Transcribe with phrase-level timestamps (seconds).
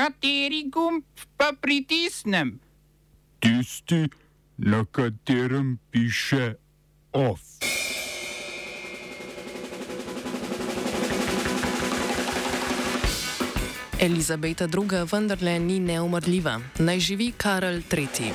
[0.00, 1.04] Kateri gumb
[1.36, 2.58] pa pritisnem?
[3.38, 4.08] Tisti,
[4.56, 6.54] na katerem piše
[7.12, 7.40] OF.
[14.00, 15.04] Elizabeta II.
[15.12, 16.60] vendarle ni neumrljiva.
[16.78, 18.32] Naj živi Karel III.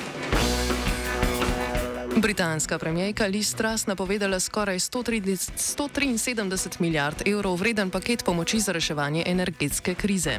[2.16, 9.94] Britanska premijejka Liz Truss napovedala skoraj 173 milijard evrov vreden paket pomoči za reševanje energetske
[9.94, 10.38] krize.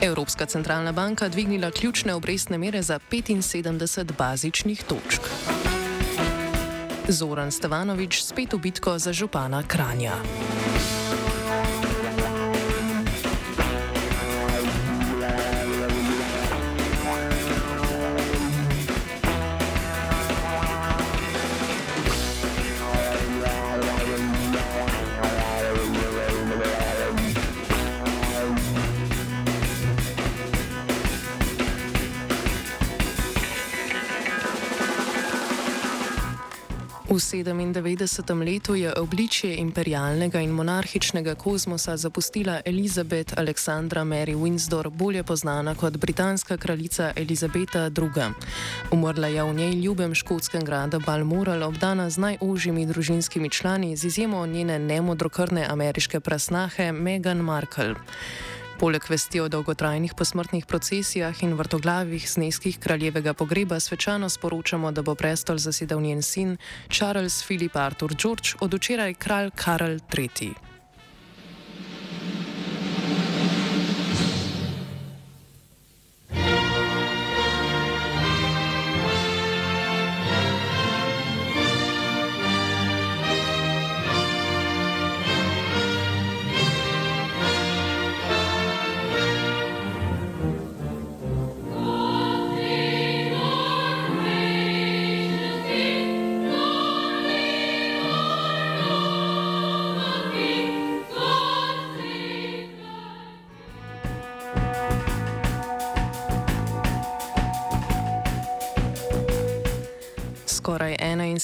[0.00, 5.20] Evropska centralna banka dvignila ključne obrestne mere za 75 bazičnih točk.
[7.08, 10.14] Zoran Stevanovič spet v bitko za župana Kranja.
[37.18, 38.44] V 97.
[38.44, 45.96] letu je obličje imperialnega in monarhičnega kozmosa zapustila Elizabeth Alexandra Mary Windsor, bolje znana kot
[45.96, 48.30] britanska kraljica Elizabeta II.
[48.92, 54.46] Umrla je v njej ljubem škotskem gradu Balmoral, obdana z najožjimi družinskimi člani, z izjemo
[54.46, 57.94] njene nemodrokrne ameriške prasnahe Meghan Markle.
[58.78, 65.14] Poleg vesti o dolgotrajnih posmrtnih procesijah in vrtoglavih zneskih kraljevega pogreba svečano sporočamo, da bo
[65.14, 66.56] prestol zasedal njen sin
[66.88, 70.77] Charles Philip Arthur George, od včeraj kralj Karl III.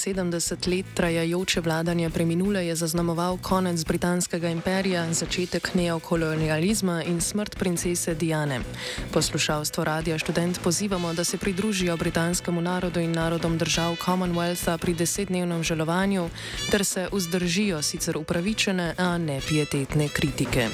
[0.04, 8.14] 71 let trajajoče vladanje preminule je zaznamoval konec britanskega imperija, začetek neokolonializma in smrt princese
[8.14, 8.60] Diane.
[9.12, 15.62] Poslušalstvo Radia Student pozivamo, da se pridružijo britanskemu narodu in narodom držav Commonwealtha pri desetdnevnem
[15.62, 16.28] žalovanju
[16.70, 20.68] ter se vzdržijo sicer upravičene, a ne pietetne kritike.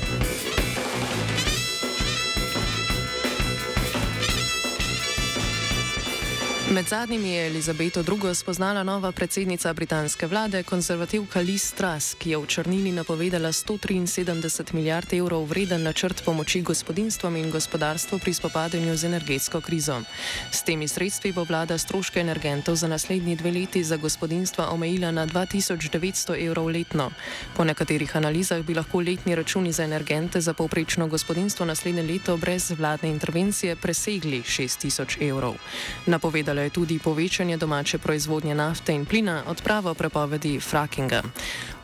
[6.71, 8.35] Med zadnjimi je Elizabeto II.
[8.35, 15.13] spoznala nova predsednica britanske vlade, konzervativka Liz Truss, ki je v črnini napovedala 173 milijard
[15.13, 20.03] evrov vreden načrt pomoči gospodinstvom in gospodarstvu pri spopadanju z energetsko krizo.
[20.51, 25.27] S temi sredstvi bo vlada stroške energentov za naslednji dve leti za gospodinstva omejila na
[25.27, 27.11] 2900 evrov letno.
[27.57, 32.71] Po nekaterih analizah bi lahko letni računi za energente za povprečno gospodinstvo naslednje leto brez
[32.71, 35.59] vladne intervencije presegli 6000 evrov.
[36.07, 41.23] Napovedala je tudi povečanje domače proizvodnje nafte in plina, odpravo prepovedi frackinga.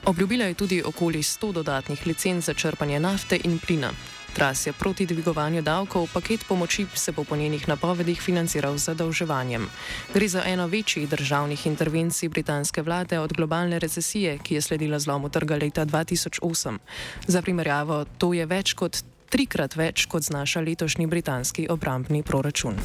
[0.05, 3.91] Obljubila je tudi okoli 100 dodatnih licenc za črpanje nafte in plina.
[4.37, 9.69] Tras je proti dvigovanju davkov, paket pomoči se bo po njenih napovedih financiral z zadolževanjem.
[10.15, 15.29] Gre za eno večjih državnih intervencij britanske vlade od globalne recesije, ki je sledila zlomu
[15.29, 16.79] trga leta 2008.
[17.27, 22.77] Za primerjavo, to je več kot trikrat več, kot znaša letošnji britanski obrambni proračun.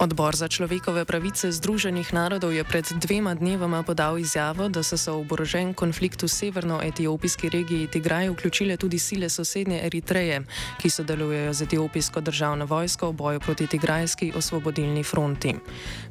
[0.00, 5.12] Odbor za človekove pravice Združenih narodov je pred dvema dnevoma podal izjavo, da so se
[5.12, 10.40] v oborožen konflikt v severno-etiopijski regiji Tigraj vključile tudi sile sosednje Eritreje,
[10.80, 15.54] ki sodelujejo z etiopijsko državno vojsko v boju proti Tigrajski osvobodilni fronti.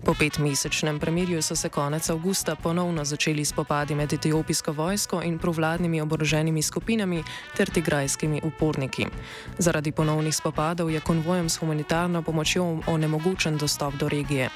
[0.06, 6.02] Po petmesečnem premirju so se konec avgusta ponovno začeli spopadi med etiopijsko vojsko in provladnimi
[6.02, 7.24] oboroženimi skupinami
[7.58, 9.08] ter tigrajskimi uporniki.
[9.58, 14.50] Zaradi ponovnih spopadov je konvojem s humanitarno pomočjo onemogočen dostop dostop do regije.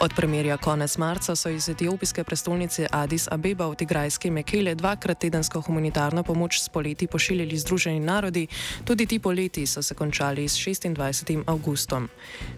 [0.00, 5.60] Od premirja konec marca so iz etiopijske prestolnice Addis Abeba v Tigrajski Mekele dvakrat tedensko
[5.60, 8.46] humanitarno pomoč s poleti pošiljali Združeni narodi,
[8.84, 11.42] tudi ti poleti so se končali s 26.
[11.46, 12.08] avgustom.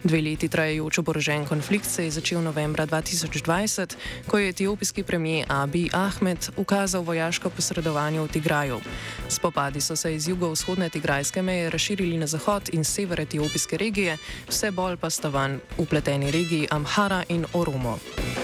[0.05, 3.95] Dve leti trajajoč oborožen konflikt se je začel novembra 2020,
[4.27, 8.81] ko je etiopijski premijer Abi Ahmed ukazal vojaško posredovanje v Tigraju.
[9.29, 14.17] Spopadi so se iz jugovzhodne tigrajske meje razširili na zahod in sever etiopijske regije,
[14.49, 18.38] vse bolj pa sta van upleteni regiji Amhara in Oromo.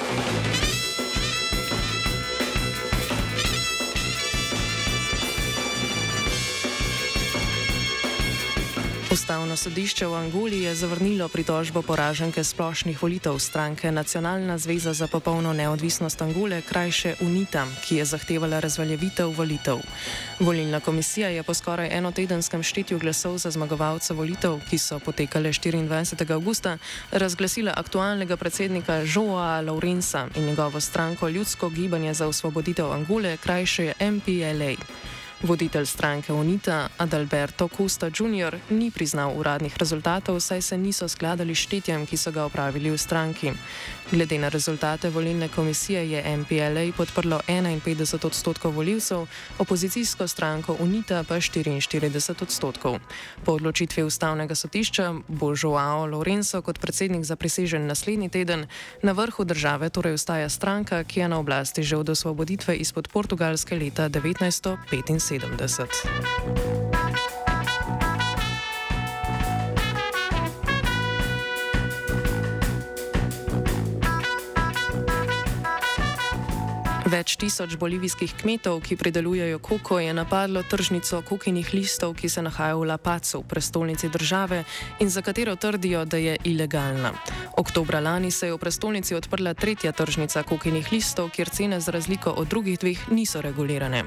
[9.15, 15.53] Ustavno sodišče v Angoliji je zavrnilo pritožbo poraženke splošnih volitev stranke Nacionalna zveza za popolno
[15.53, 19.79] neodvisnost Angole, krajše UNITA, ki je zahtevala razveljavitev volitev.
[20.41, 26.33] Volilna komisija je po skoraj enotedenskem štetju glasov za zmagovalce volitev, ki so potekale 24.
[26.35, 26.79] augusta,
[27.13, 34.75] razglasila aktualnega predsednika Joa Laurensa in njegovo stranko Ljudsko gibanje za osvoboditev Angole, krajše MPLA.
[35.45, 38.57] Voditelj stranke UNITA Adalberto Costa Jr.
[38.71, 43.53] ni priznal uradnih rezultatov, saj se niso skladali štetjem, ki so ga opravili v stranki.
[44.11, 49.27] Glede na rezultate volilne komisije je MPLA podprlo 51 odstotkov voljivcev,
[49.59, 52.99] opozicijsko stranko UNITA pa 44 odstotkov.
[53.45, 58.67] Po odločitvi ustavnega sodišča bo Joao Lorenzo kot predsednik zaprisežen naslednji teden,
[59.03, 63.77] na vrhu države torej ostaja stranka, ki je na oblasti že od osvoboditve izpod Portugalske
[63.77, 65.34] leta 1975.
[65.39, 66.95] 70.
[77.05, 82.75] Več tisoč bolivijskih kmetov, ki pridelujejo koko, je napadlo tržnico kokinih listov, ki se nahaja
[82.75, 84.65] v La Pacu, prestolnici države
[84.99, 87.13] in za katero trdijo, da je ilegalna.
[87.57, 92.31] Oktobra lani se je v prestolnici odprla tretja tržnica kokinih listov, kjer cene za razliko
[92.31, 94.05] od drugih dveh niso regulirane.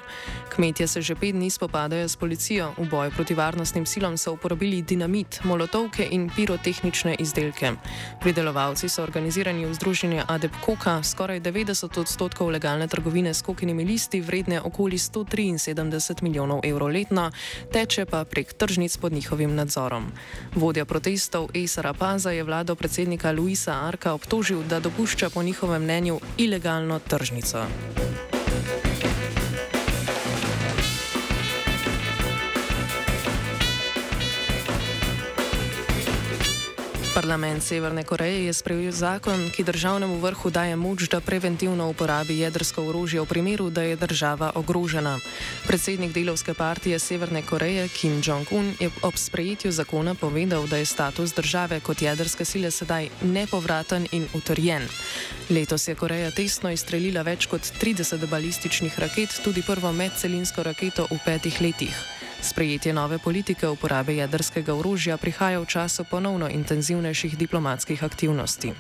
[0.50, 4.82] Kmetje se že pet dni spopadajo s policijo, v boju proti varnostnim silom so uporabili
[4.82, 7.72] dinamit, molotovke in pirotehnične izdelke.
[8.20, 14.22] Pridelovalci so organizirani v združenju Adep Koka, skoraj 90 odstotkov legalne trgovine s kokinimi listi
[14.22, 17.32] vredne okoli 173 milijonov evrov letno,
[17.72, 20.12] teče pa prek tržnic pod njihovim nadzorom.
[20.56, 26.20] Vodja protestov Esara Paza je vlado predsednika Luisa Arka obtožil, da dopušča po njihovem mnenju
[26.38, 27.66] ilegalno tržnico.
[37.28, 42.86] Parlament Severne Koreje je sprejel zakon, ki državnemu vrhu daje moč, da preventivno uporabi jedrsko
[42.88, 45.20] orožje v primeru, da je država ogrožena.
[45.68, 51.36] Predsednik delovske partije Severne Koreje Kim Jong-un je ob sprejetju zakona povedal, da je status
[51.36, 54.88] države kot jedrske sile sedaj nepovraten in utrjen.
[55.50, 61.20] Letos je Koreja tesno izstrelila več kot 30 balističnih raket, tudi prvo medcelinsko raketo v
[61.26, 62.17] petih letih.
[62.42, 68.74] Sprejetje nove politike uporabe jedrskega orožja prihaja v času ponovno intenzivnejših diplomatskih aktivnosti.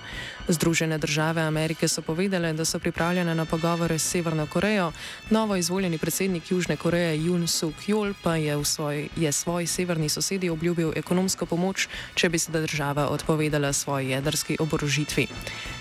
[0.47, 4.91] Združene države Amerike so povedale, da so pripravljene na pogovore s Severno Korejo,
[5.29, 10.49] novo izvoljeni predsednik Južne Koreje Jun Suk Jol pa je, svoj, je svoj severni sosedi
[10.49, 15.27] obljubil ekonomsko pomoč, če bi se država odpovedala svoji jedrski oborožitvi.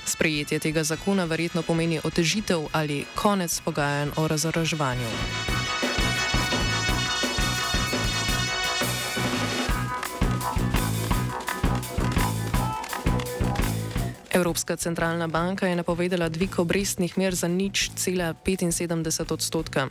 [0.05, 5.56] Sprejetje tega zakona verjetno pomeni otežitev ali konec pogajanj o razoroževanju.
[14.37, 19.89] Evropska centralna banka je napovedala dvig obrestnih mer za nič cela 75 odstotka.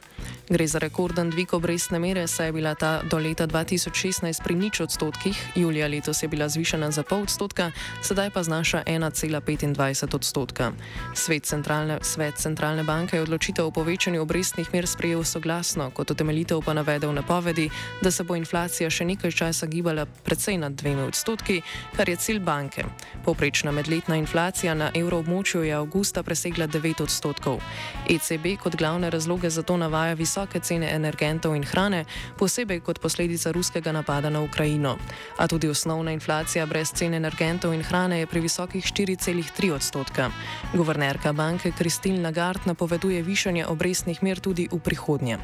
[0.49, 4.79] Gre za rekorden dvig obrestne mere, saj je bila ta do leta 2016 pri nič
[4.85, 7.71] odstotkih, julija letos je bila zvišena za pol odstotka,
[8.05, 10.71] sedaj pa znaša 1,25 odstotka.
[11.17, 16.61] Svet centralne, svet centralne banke je odločitev o povečanju obrestnih mer sprejel soglasno, kot utemeljitev
[16.61, 17.69] pa navedel napovedi,
[18.01, 21.61] da se bo inflacija še nekaj časa gibala precej nad dvemi odstotki,
[21.97, 22.85] kar je cilj banke.
[23.25, 27.61] Poprečna medletna inflacija inflacija na evroobmočju je avgusta presegla 9 odstotkov.
[28.09, 32.05] ECB kot glavne razloge za to navaja visoke cene energentov in hrane,
[32.37, 34.97] posebej kot posledica ruskega napada na Ukrajino.
[35.37, 40.29] A tudi osnovna inflacija brez cen energentov in hrane je pri visokih 4,3 odstotka.
[40.73, 45.37] Guvernerka banke Kristin Lagarde napoveduje višanje obrestnih mer tudi v prihodnje.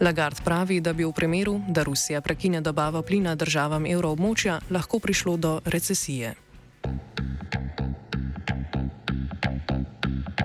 [0.00, 5.36] Lagarde pravi, da bi v primeru, da Rusija prekine dobavo plina državam evroobmočja, lahko prišlo
[5.36, 6.47] do recesije.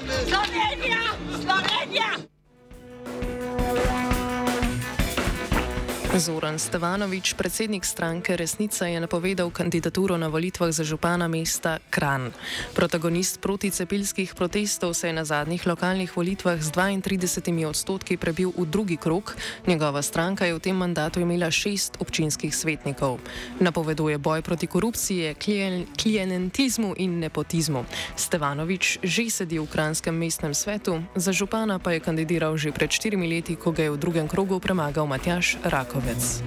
[0.00, 1.02] Slovenija!
[1.42, 2.31] Slovenija!
[6.22, 12.30] Zoran Stevanovič, predsednik stranke Resnica, je napovedal kandidaturo na volitvah za župana mesta Kran.
[12.78, 18.96] Protagonist proticepilskih protestov se je na zadnjih lokalnih volitvah z 32 odstotki prebil v drugi
[19.02, 19.34] krok,
[19.66, 23.18] njegova stranka je v tem mandatu imela šest občinskih svetnikov.
[23.58, 27.82] Napoveduje boj proti korupciji, klien, klientelizmu in nepotizmu.
[28.14, 33.26] Stevanovič že sedi v Kranskem mestnem svetu, za župana pa je kandidiral že pred štirimi
[33.26, 36.11] leti, ko ga je v drugem krogu premagal Matjaš Rakov.
[36.12, 36.42] Rakovec.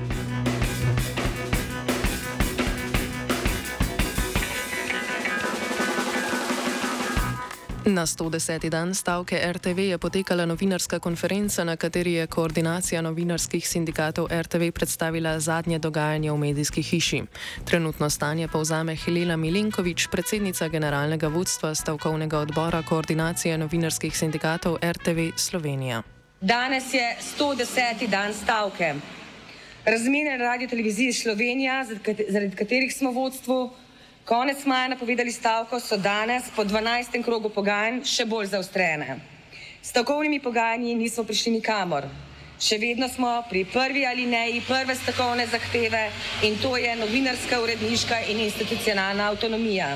[7.85, 8.69] Na 110.
[8.69, 15.39] dan stavke RTV je potekala novinarska konferenca, na kateri je koordinacija novinarskih sindikatov RTV predstavila
[15.39, 17.23] zadnje dogajanje v medijski hiši.
[17.65, 26.01] Trenutno stanje povzame Helena Milenkovič, predsednica generalnega vodstva stavkovnega odbora koordinacije novinarskih sindikatov RTV Slovenija.
[26.41, 28.09] Danes je 110.
[28.09, 28.95] dan stavke.
[29.85, 31.85] Razmene na radio televiziji Slovenija,
[32.27, 33.69] zaradi katerih smo vodstvu
[34.25, 37.21] konec maja napovedali stavko, so danes po 12.
[37.23, 39.19] krogu pogajanj še bolj zaostrene.
[39.81, 42.07] S stavkovnimi pogajanji nismo prišli nikamor.
[42.57, 46.01] Še vedno smo pri prvi ali neji prve stavkovne zahteve
[46.49, 49.91] in to je novinarska, uredniška in institucionalna avtonomija.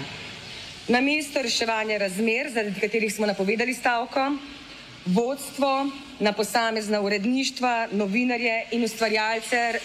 [0.94, 4.30] Na mesto reševanja razmer, zaradi katerih smo napovedali stavko,
[5.06, 5.90] vodstvo,
[6.20, 9.80] na posamezna uredništva, novinarje in ustvarjalce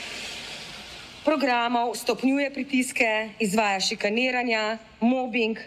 [1.25, 5.59] programov stopnjuje pritiske, izvaja šikaniranja, mobbing,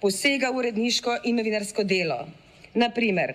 [0.00, 2.26] posega v uredniško in novinarsko delo.
[2.74, 3.34] Naprimer,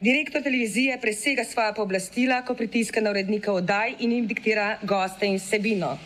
[0.00, 5.38] direktor televizije presega svoja pooblastila, ko pritiska na urednika oddaj in jim diktira goste in
[5.38, 5.96] vsebino.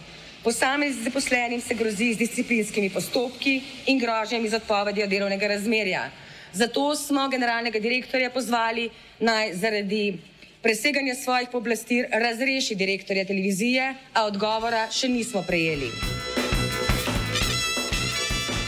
[0.45, 6.11] Posamezni zaposlenim se grozi z disciplinskimi postopki in grožnjami z odpovedijo delovnega razmerja.
[6.53, 8.91] Zato smo generalnega direktorja pozvali
[9.21, 10.19] naj zaradi
[10.63, 15.91] preseganja svojih pooblastil razreši direktorja televizije, a odgovora še nismo prejeli.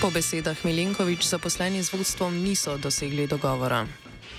[0.01, 3.87] Po besedah Milenkovič zaposleni z vodstvom niso dosegli dogovora.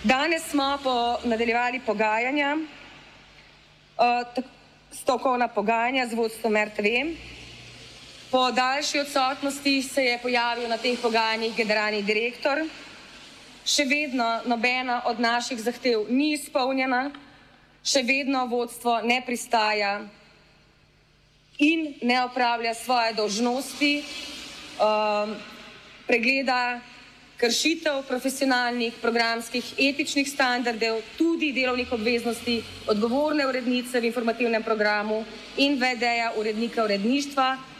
[0.03, 0.93] Danes smo po
[1.29, 2.57] nadaljevali pogajanja,
[4.91, 6.87] stokovna pogajanja z vodstvom RTV.
[8.31, 12.63] Po daljši odsotnosti se je pojavil na teh pogajanjih generalni direktor
[13.65, 17.11] še vedno nobena od naših zahtev ni izpolnjena,
[17.83, 20.01] še vedno vodstvo ne pristaja
[21.61, 23.93] in ne opravlja svoje dožnosti
[24.81, 25.35] um,
[26.07, 26.81] pregleda
[27.41, 35.23] kršitev profesionalnih, programskih, etičnih standardov, tudi delovnih obveznosti, odgovorne urednice v informativnem programu
[35.57, 37.70] in vedeja urednika uredništva.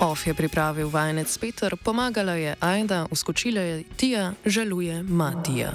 [0.00, 5.72] Of je pripravil vajenec Peter, pomagala je Aida, uskočila je Tija, žaluje Matija.